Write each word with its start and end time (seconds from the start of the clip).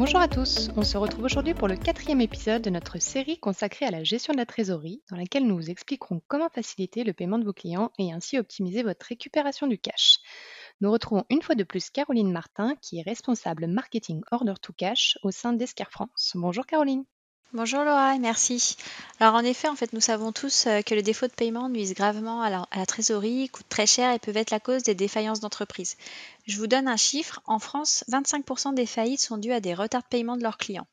Bonjour 0.00 0.22
à 0.22 0.28
tous, 0.28 0.70
on 0.76 0.82
se 0.82 0.96
retrouve 0.96 1.24
aujourd'hui 1.24 1.52
pour 1.52 1.68
le 1.68 1.76
quatrième 1.76 2.22
épisode 2.22 2.62
de 2.62 2.70
notre 2.70 2.98
série 2.98 3.38
consacrée 3.38 3.84
à 3.84 3.90
la 3.90 4.02
gestion 4.02 4.32
de 4.32 4.38
la 4.38 4.46
trésorerie, 4.46 5.02
dans 5.10 5.16
laquelle 5.18 5.46
nous 5.46 5.56
vous 5.56 5.68
expliquerons 5.68 6.22
comment 6.26 6.48
faciliter 6.48 7.04
le 7.04 7.12
paiement 7.12 7.38
de 7.38 7.44
vos 7.44 7.52
clients 7.52 7.92
et 7.98 8.10
ainsi 8.10 8.38
optimiser 8.38 8.82
votre 8.82 9.04
récupération 9.04 9.66
du 9.66 9.76
cash. 9.76 10.16
Nous 10.80 10.90
retrouvons 10.90 11.26
une 11.28 11.42
fois 11.42 11.54
de 11.54 11.64
plus 11.64 11.90
Caroline 11.90 12.32
Martin, 12.32 12.76
qui 12.80 12.98
est 12.98 13.02
responsable 13.02 13.66
marketing 13.66 14.22
Order 14.30 14.54
to 14.62 14.72
Cash 14.72 15.18
au 15.22 15.30
sein 15.30 15.52
d'Esquire 15.52 15.90
France. 15.90 16.32
Bonjour 16.34 16.64
Caroline. 16.64 17.04
Bonjour 17.52 17.80
Laura, 17.80 18.16
merci. 18.16 18.76
Alors 19.18 19.34
en 19.34 19.42
effet, 19.42 19.66
en 19.66 19.74
fait, 19.74 19.92
nous 19.92 20.00
savons 20.00 20.30
tous 20.30 20.68
euh, 20.68 20.82
que 20.82 20.94
les 20.94 21.02
défauts 21.02 21.26
de 21.26 21.32
paiement 21.32 21.68
nuisent 21.68 21.94
gravement 21.94 22.42
à 22.42 22.48
la, 22.48 22.86
trésorerie, 22.86 23.48
coûtent 23.48 23.68
très 23.68 23.88
cher 23.88 24.14
et 24.14 24.20
peuvent 24.20 24.36
être 24.36 24.52
la 24.52 24.60
cause 24.60 24.84
des 24.84 24.94
défaillances 24.94 25.40
d'entreprise. 25.40 25.96
Je 26.46 26.56
vous 26.58 26.68
donne 26.68 26.86
un 26.86 26.96
chiffre. 26.96 27.40
En 27.46 27.58
France, 27.58 28.04
25% 28.08 28.74
des 28.74 28.86
faillites 28.86 29.20
sont 29.20 29.36
dues 29.36 29.50
à 29.50 29.58
des 29.58 29.74
retards 29.74 30.02
de 30.02 30.08
paiement 30.08 30.36
de 30.36 30.44
leurs 30.44 30.58
clients. 30.58 30.86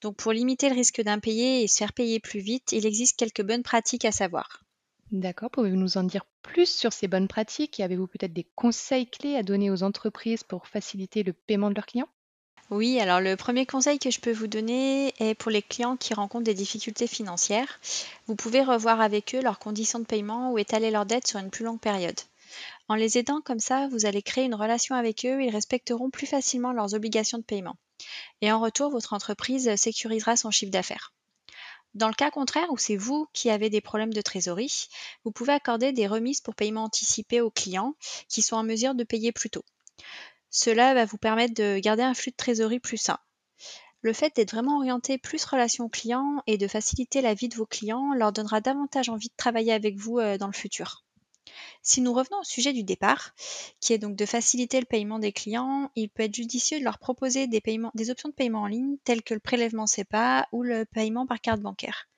Donc 0.00 0.16
pour 0.16 0.32
limiter 0.32 0.68
le 0.70 0.74
risque 0.74 1.02
d'impayé 1.02 1.62
et 1.62 1.68
se 1.68 1.76
faire 1.76 1.92
payer 1.92 2.18
plus 2.18 2.40
vite, 2.40 2.72
il 2.72 2.84
existe 2.84 3.16
quelques 3.16 3.44
bonnes 3.44 3.62
pratiques 3.62 4.04
à 4.04 4.12
savoir. 4.12 4.64
D'accord, 5.12 5.52
pouvez-vous 5.52 5.76
nous 5.76 5.98
en 5.98 6.02
dire 6.02 6.26
plus 6.42 6.68
sur 6.68 6.92
ces 6.92 7.06
bonnes 7.06 7.28
pratiques? 7.28 7.78
Et 7.78 7.84
avez-vous 7.84 8.08
peut-être 8.08 8.32
des 8.32 8.48
conseils 8.56 9.08
clés 9.08 9.36
à 9.36 9.44
donner 9.44 9.70
aux 9.70 9.84
entreprises 9.84 10.42
pour 10.42 10.66
faciliter 10.66 11.22
le 11.22 11.32
paiement 11.32 11.70
de 11.70 11.76
leurs 11.76 11.86
clients? 11.86 12.08
Oui, 12.70 12.98
alors 12.98 13.20
le 13.20 13.36
premier 13.36 13.64
conseil 13.64 14.00
que 14.00 14.10
je 14.10 14.18
peux 14.18 14.32
vous 14.32 14.48
donner 14.48 15.14
est 15.20 15.34
pour 15.34 15.52
les 15.52 15.62
clients 15.62 15.96
qui 15.96 16.14
rencontrent 16.14 16.44
des 16.44 16.54
difficultés 16.54 17.06
financières. 17.06 17.78
Vous 18.26 18.34
pouvez 18.34 18.62
revoir 18.62 19.00
avec 19.00 19.36
eux 19.36 19.40
leurs 19.40 19.60
conditions 19.60 20.00
de 20.00 20.04
paiement 20.04 20.50
ou 20.50 20.58
étaler 20.58 20.90
leurs 20.90 21.06
dettes 21.06 21.28
sur 21.28 21.38
une 21.38 21.50
plus 21.50 21.64
longue 21.64 21.78
période. 21.78 22.18
En 22.88 22.96
les 22.96 23.18
aidant 23.18 23.40
comme 23.40 23.60
ça, 23.60 23.86
vous 23.88 24.04
allez 24.04 24.22
créer 24.22 24.44
une 24.44 24.54
relation 24.54 24.96
avec 24.96 25.24
eux, 25.24 25.42
ils 25.42 25.50
respecteront 25.50 26.10
plus 26.10 26.26
facilement 26.26 26.72
leurs 26.72 26.94
obligations 26.94 27.38
de 27.38 27.44
paiement. 27.44 27.76
Et 28.40 28.50
en 28.50 28.60
retour, 28.60 28.90
votre 28.90 29.12
entreprise 29.12 29.74
sécurisera 29.76 30.36
son 30.36 30.50
chiffre 30.50 30.72
d'affaires. 30.72 31.12
Dans 31.94 32.08
le 32.08 32.14
cas 32.14 32.30
contraire, 32.30 32.70
où 32.70 32.76
c'est 32.76 32.96
vous 32.96 33.26
qui 33.32 33.48
avez 33.48 33.70
des 33.70 33.80
problèmes 33.80 34.12
de 34.12 34.20
trésorerie, 34.20 34.88
vous 35.24 35.30
pouvez 35.30 35.52
accorder 35.52 35.92
des 35.92 36.06
remises 36.06 36.40
pour 36.40 36.54
paiement 36.54 36.84
anticipé 36.84 37.40
aux 37.40 37.50
clients 37.50 37.94
qui 38.28 38.42
sont 38.42 38.56
en 38.56 38.64
mesure 38.64 38.94
de 38.94 39.04
payer 39.04 39.32
plus 39.32 39.50
tôt. 39.50 39.64
Cela 40.50 40.94
va 40.94 41.04
vous 41.04 41.18
permettre 41.18 41.54
de 41.54 41.78
garder 41.78 42.02
un 42.02 42.14
flux 42.14 42.30
de 42.30 42.36
trésorerie 42.36 42.80
plus 42.80 42.96
sain. 42.96 43.18
Le 44.00 44.12
fait 44.12 44.36
d'être 44.36 44.52
vraiment 44.52 44.76
orienté 44.76 45.18
plus 45.18 45.44
relation 45.44 45.88
client 45.88 46.42
et 46.46 46.58
de 46.58 46.68
faciliter 46.68 47.22
la 47.22 47.34
vie 47.34 47.48
de 47.48 47.56
vos 47.56 47.66
clients 47.66 48.14
leur 48.14 48.32
donnera 48.32 48.60
davantage 48.60 49.08
envie 49.08 49.28
de 49.28 49.36
travailler 49.36 49.72
avec 49.72 49.96
vous 49.96 50.18
euh, 50.18 50.38
dans 50.38 50.46
le 50.46 50.52
futur. 50.52 51.04
Si 51.82 52.00
nous 52.00 52.12
revenons 52.12 52.40
au 52.40 52.44
sujet 52.44 52.72
du 52.72 52.82
départ, 52.82 53.34
qui 53.80 53.92
est 53.92 53.98
donc 53.98 54.16
de 54.16 54.26
faciliter 54.26 54.80
le 54.80 54.86
paiement 54.86 55.18
des 55.18 55.32
clients, 55.32 55.90
il 55.94 56.08
peut 56.08 56.24
être 56.24 56.34
judicieux 56.34 56.78
de 56.78 56.84
leur 56.84 56.98
proposer 56.98 57.46
des, 57.46 57.62
des 57.94 58.10
options 58.10 58.28
de 58.28 58.34
paiement 58.34 58.62
en 58.62 58.66
ligne 58.66 58.96
telles 59.04 59.22
que 59.22 59.34
le 59.34 59.40
prélèvement 59.40 59.86
CEPA 59.86 60.48
ou 60.52 60.62
le 60.62 60.84
paiement 60.84 61.26
par 61.26 61.40
carte 61.40 61.60
bancaire. 61.60 62.08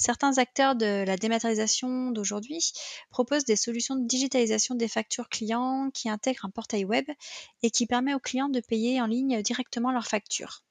Certains 0.00 0.38
acteurs 0.38 0.76
de 0.76 1.04
la 1.06 1.18
dématérialisation 1.18 2.10
d'aujourd'hui 2.10 2.72
proposent 3.10 3.44
des 3.44 3.54
solutions 3.54 3.96
de 3.96 4.06
digitalisation 4.06 4.74
des 4.74 4.88
factures 4.88 5.28
clients 5.28 5.90
qui 5.92 6.08
intègrent 6.08 6.46
un 6.46 6.50
portail 6.50 6.86
web 6.86 7.04
et 7.62 7.70
qui 7.70 7.84
permet 7.84 8.14
aux 8.14 8.18
clients 8.18 8.48
de 8.48 8.60
payer 8.60 9.02
en 9.02 9.06
ligne 9.06 9.42
directement 9.42 9.92
leurs 9.92 10.06
factures. 10.06 10.64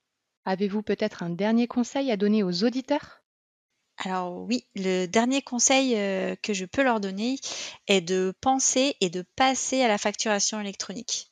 Avez-vous 0.46 0.82
peut-être 0.82 1.22
un 1.22 1.30
dernier 1.30 1.68
conseil 1.68 2.10
à 2.10 2.18
donner 2.18 2.42
aux 2.42 2.64
auditeurs? 2.64 3.22
Alors 3.98 4.36
oui, 4.36 4.66
le 4.74 5.06
dernier 5.06 5.44
conseil 5.44 5.96
euh, 5.96 6.36
que 6.42 6.54
je 6.54 6.66
peux 6.66 6.82
leur 6.82 7.00
donner 7.00 7.38
est 7.86 8.02
de 8.02 8.34
penser 8.42 8.96
et 9.00 9.12
de 9.12 9.24
passer 9.36 9.84
à 9.84 9.88
la 9.88 10.00
facturation 10.00 10.60
électronique. 10.60 11.30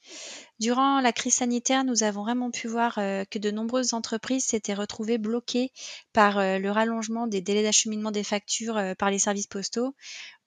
Durant 0.59 1.01
la 1.01 1.13
crise 1.13 1.35
sanitaire, 1.35 1.84
nous 1.84 2.01
avons 2.01 2.23
vraiment 2.23 2.50
pu 2.50 2.68
voir 2.68 2.97
euh, 2.97 3.25
que 3.29 3.38
de 3.38 3.51
nombreuses 3.51 3.94
entreprises 3.94 4.44
s'étaient 4.45 4.73
retrouvées 4.73 5.19
bloquées 5.19 5.72
par 6.13 6.40
euh, 6.40 6.57
le 6.57 6.72
rallongement 6.72 7.28
des 7.28 7.41
délais 7.41 7.62
d'acheminement 7.62 8.09
des 8.09 8.23
factures 8.23 8.75
euh, 8.75 8.96
par 8.96 9.12
les 9.12 9.19
services 9.19 9.46
postaux 9.46 9.96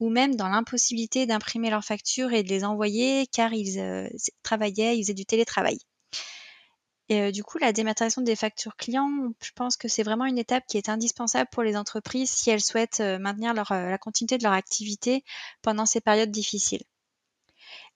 ou 0.00 0.10
même 0.10 0.34
dans 0.34 0.48
l'impossibilité 0.48 1.26
d'imprimer 1.26 1.70
leurs 1.70 1.84
factures 1.84 2.32
et 2.32 2.42
de 2.42 2.48
les 2.48 2.64
envoyer 2.64 3.28
car 3.28 3.52
ils 3.52 4.10
travaillaient, 4.42 4.98
ils 4.98 5.04
faisaient 5.04 5.14
du 5.14 5.26
télétravail. 5.26 5.78
Et 7.08 7.32
du 7.32 7.42
coup, 7.42 7.58
la 7.58 7.72
dématérialisation 7.72 8.22
des 8.22 8.36
factures 8.36 8.76
clients, 8.76 9.10
je 9.42 9.50
pense 9.54 9.76
que 9.76 9.88
c'est 9.88 10.04
vraiment 10.04 10.26
une 10.26 10.38
étape 10.38 10.64
qui 10.68 10.78
est 10.78 10.88
indispensable 10.88 11.50
pour 11.52 11.64
les 11.64 11.76
entreprises 11.76 12.30
si 12.30 12.50
elles 12.50 12.60
souhaitent 12.60 13.00
maintenir 13.00 13.52
la 13.52 13.98
continuité 13.98 14.38
de 14.38 14.44
leur 14.44 14.52
activité 14.52 15.24
pendant 15.60 15.86
ces 15.86 16.00
périodes 16.00 16.30
difficiles. 16.30 16.84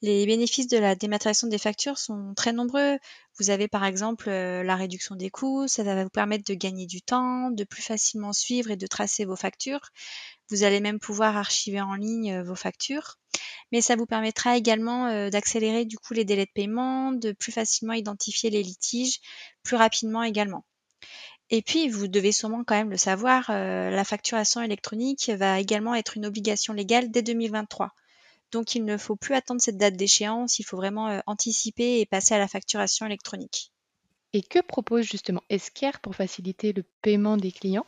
Les 0.05 0.27
bénéfices 0.27 0.67
de 0.67 0.77
la 0.77 0.95
dématérialisation 0.95 1.49
des 1.49 1.57
factures 1.57 1.97
sont 1.97 2.35
très 2.37 2.53
nombreux. 2.53 2.99
Vous 3.39 3.49
avez 3.49 3.69
par 3.69 3.87
exemple 3.87 4.29
euh, 4.29 4.63
la 4.63 4.77
réduction 4.77 5.17
des 5.17 5.31
coûts, 5.31 5.67
ça 5.67 5.83
va 5.83 6.05
vous 6.05 6.11
permettre 6.11 6.45
de 6.45 6.53
gagner 6.53 6.85
du 6.85 7.01
temps, 7.01 7.51
de 7.51 7.65
plus 7.65 7.81
facilement 7.81 8.35
suivre 8.35 8.71
et 8.71 8.77
de 8.77 8.87
tracer 8.87 9.25
vos 9.25 9.35
factures. 9.35 9.81
Vous 10.51 10.63
allez 10.63 10.81
même 10.81 10.99
pouvoir 10.99 11.39
archiver 11.39 11.81
en 11.81 11.95
ligne 11.95 12.35
euh, 12.35 12.43
vos 12.43 12.55
factures. 12.55 13.17
Mais 13.73 13.81
ça 13.81 13.97
vous 13.97 14.05
permettra 14.05 14.59
également 14.59 15.07
euh, 15.07 15.31
d'accélérer 15.31 15.87
du 15.87 15.97
coup 15.97 16.13
les 16.13 16.27
délais 16.27 16.45
de 16.45 16.53
paiement, 16.55 17.13
de 17.13 17.33
plus 17.33 17.53
facilement 17.53 17.95
identifier 17.95 18.51
les 18.51 18.63
litiges, 18.63 19.21
plus 19.63 19.77
rapidement 19.77 20.23
également. 20.23 20.67
Et 21.49 21.63
puis, 21.63 21.89
vous 21.89 22.09
devez 22.09 22.33
sûrement 22.33 22.63
quand 22.63 22.77
même 22.77 22.91
le 22.91 22.99
savoir, 22.99 23.51
la 23.51 24.05
facturation 24.05 24.61
électronique 24.61 25.31
va 25.31 25.61
également 25.61 25.95
être 25.95 26.17
une 26.17 26.27
obligation 26.27 26.73
légale 26.73 27.11
dès 27.11 27.23
2023. 27.23 27.95
Donc 28.55 28.77
il 28.77 28.85
ne 28.85 28.97
faut 28.97 29.17
plus 29.17 29.35
attendre 29.35 29.61
cette 29.61 29.79
date 29.79 29.97
d'échéance, 29.97 30.61
il 30.61 30.63
faut 30.63 30.77
vraiment 30.77 31.09
euh, 31.09 31.19
anticiper 31.27 31.99
et 31.99 32.07
passer 32.07 32.35
à 32.35 32.39
la 32.39 32.47
facturation 32.47 33.05
électronique. 33.05 33.73
Et 34.33 34.43
que 34.43 34.61
propose 34.61 35.05
justement 35.05 35.43
Esquire 35.51 35.99
pour 35.99 36.15
faciliter 36.15 36.73
le 36.73 36.85
paiement 37.03 37.37
des 37.37 37.51
clients? 37.51 37.85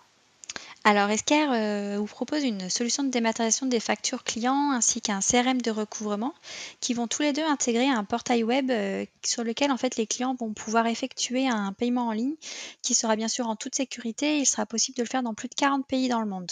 Alors, 0.83 1.09
Esquire 1.09 1.53
euh, 1.53 1.99
vous 1.99 2.07
propose 2.07 2.43
une 2.43 2.69
solution 2.69 3.05
de 3.05 3.11
dématérialisation 3.11 3.67
des 3.67 3.79
factures 3.79 4.25
clients 4.25 4.73
ainsi 4.73 5.01
qu'un 5.01 5.21
CRM 5.21 5.63
de 5.63 5.71
recouvrement 5.71 6.35
qui 6.81 6.95
vont 6.95 7.07
tous 7.07 7.23
les 7.23 7.33
deux 7.33 7.45
intégrer 7.45 7.89
un 7.89 8.03
portail 8.03 8.43
web 8.43 8.73
euh, 8.73 9.05
sur 9.25 9.45
lequel 9.45 9.71
en 9.71 9.77
fait 9.77 9.97
les 9.97 10.09
clients 10.09 10.35
vont 10.35 10.53
pouvoir 10.53 10.89
effectuer 10.89 11.47
un 11.47 11.73
paiement 11.75 12.09
en 12.09 12.13
ligne 12.13 12.35
qui 12.83 12.95
sera 12.95 13.15
bien 13.15 13.29
sûr 13.29 13.47
en 13.49 13.55
toute 13.55 13.77
sécurité. 13.77 14.39
Il 14.39 14.47
sera 14.47 14.67
possible 14.67 14.97
de 14.97 15.03
le 15.03 15.09
faire 15.09 15.23
dans 15.23 15.35
plus 15.35 15.49
de 15.49 15.55
40 15.55 15.87
pays 15.87 16.09
dans 16.09 16.21
le 16.21 16.27
monde. 16.27 16.51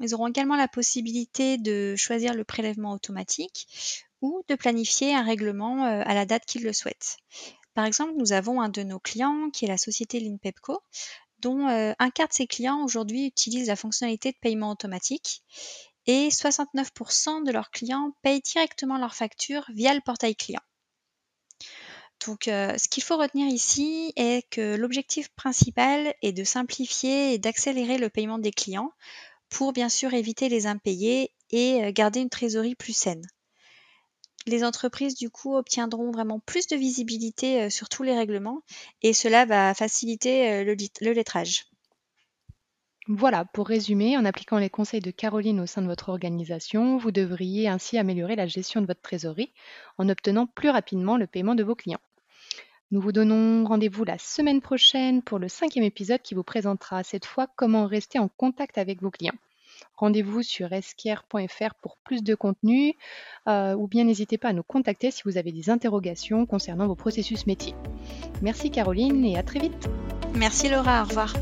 Ils 0.00 0.14
auront 0.14 0.28
également 0.28 0.56
la 0.56 0.68
possibilité 0.68 1.58
de 1.58 1.94
choisir 1.96 2.34
le 2.34 2.44
prélèvement 2.44 2.92
automatique 2.92 3.66
ou 4.20 4.42
de 4.48 4.54
planifier 4.54 5.14
un 5.14 5.22
règlement 5.22 5.86
euh, 5.86 6.02
à 6.04 6.14
la 6.14 6.26
date 6.26 6.44
qu'ils 6.46 6.64
le 6.64 6.72
souhaitent. 6.72 7.16
Par 7.74 7.84
exemple, 7.84 8.12
nous 8.16 8.32
avons 8.32 8.60
un 8.60 8.68
de 8.68 8.82
nos 8.82 8.98
clients 8.98 9.50
qui 9.50 9.64
est 9.64 9.68
la 9.68 9.78
société 9.78 10.20
Linpepco, 10.20 10.82
dont 11.38 11.68
euh, 11.68 11.92
un 11.98 12.10
quart 12.10 12.28
de 12.28 12.34
ses 12.34 12.46
clients 12.46 12.82
aujourd'hui 12.84 13.26
utilisent 13.26 13.68
la 13.68 13.76
fonctionnalité 13.76 14.32
de 14.32 14.36
paiement 14.40 14.70
automatique 14.70 15.42
et 16.06 16.28
69% 16.28 17.44
de 17.44 17.52
leurs 17.52 17.70
clients 17.70 18.14
payent 18.22 18.42
directement 18.42 18.98
leurs 18.98 19.14
factures 19.14 19.64
via 19.72 19.94
le 19.94 20.00
portail 20.00 20.34
client. 20.34 20.60
Donc, 22.26 22.48
euh, 22.48 22.76
ce 22.76 22.88
qu'il 22.88 23.02
faut 23.02 23.16
retenir 23.16 23.46
ici 23.46 24.12
est 24.16 24.46
que 24.50 24.76
l'objectif 24.76 25.28
principal 25.30 26.14
est 26.20 26.32
de 26.32 26.44
simplifier 26.44 27.32
et 27.32 27.38
d'accélérer 27.38 27.96
le 27.96 28.10
paiement 28.10 28.38
des 28.38 28.52
clients 28.52 28.92
pour 29.50 29.72
bien 29.72 29.88
sûr 29.88 30.14
éviter 30.14 30.48
les 30.48 30.66
impayés 30.66 31.32
et 31.50 31.84
euh, 31.84 31.92
garder 31.92 32.20
une 32.20 32.30
trésorerie 32.30 32.74
plus 32.74 32.96
saine. 32.96 33.22
Les 34.46 34.64
entreprises 34.64 35.16
du 35.16 35.28
coup 35.28 35.54
obtiendront 35.54 36.10
vraiment 36.10 36.40
plus 36.40 36.66
de 36.66 36.76
visibilité 36.76 37.62
euh, 37.62 37.70
sur 37.70 37.88
tous 37.88 38.02
les 38.02 38.16
règlements 38.16 38.62
et 39.02 39.12
cela 39.12 39.44
va 39.44 39.74
faciliter 39.74 40.50
euh, 40.50 40.64
le, 41.00 41.12
lettrage. 41.12 41.66
Voilà, 43.08 43.44
pour 43.44 43.66
résumer, 43.66 44.16
en 44.16 44.24
appliquant 44.24 44.58
les 44.58 44.70
conseils 44.70 45.00
de 45.00 45.10
Caroline 45.10 45.60
au 45.60 45.66
sein 45.66 45.82
de 45.82 45.86
votre 45.86 46.08
organisation, 46.08 46.96
vous 46.96 47.10
devriez 47.10 47.68
ainsi 47.68 47.98
améliorer 47.98 48.36
la 48.36 48.46
gestion 48.46 48.80
de 48.80 48.86
votre 48.86 49.02
trésorerie 49.02 49.52
en 49.98 50.08
obtenant 50.08 50.46
plus 50.46 50.70
rapidement 50.70 51.16
le 51.16 51.26
paiement 51.26 51.54
de 51.54 51.64
vos 51.64 51.74
clients. 51.74 52.00
Nous 52.92 53.00
vous 53.00 53.12
donnons 53.12 53.64
rendez-vous 53.66 54.04
la 54.04 54.18
semaine 54.18 54.60
prochaine 54.60 55.22
pour 55.22 55.38
le 55.38 55.48
cinquième 55.48 55.84
épisode 55.84 56.22
qui 56.22 56.34
vous 56.34 56.42
présentera 56.42 57.04
cette 57.04 57.26
fois 57.26 57.46
comment 57.56 57.86
rester 57.86 58.18
en 58.18 58.28
contact 58.28 58.78
avec 58.78 59.02
vos 59.02 59.10
clients. 59.10 59.38
Rendez-vous 59.96 60.42
sur 60.42 60.72
esquier.fr 60.72 61.74
pour 61.80 61.96
plus 62.04 62.22
de 62.22 62.34
contenu 62.34 62.94
euh, 63.48 63.74
ou 63.74 63.86
bien 63.86 64.04
n'hésitez 64.04 64.38
pas 64.38 64.48
à 64.48 64.52
nous 64.52 64.62
contacter 64.62 65.10
si 65.10 65.22
vous 65.24 65.36
avez 65.36 65.52
des 65.52 65.70
interrogations 65.70 66.46
concernant 66.46 66.86
vos 66.86 66.96
processus 66.96 67.46
métiers. 67.46 67.74
Merci 68.42 68.70
Caroline 68.70 69.24
et 69.24 69.36
à 69.36 69.42
très 69.42 69.60
vite. 69.60 69.88
Merci 70.34 70.68
Laura, 70.68 71.02
au 71.02 71.06
revoir. 71.06 71.32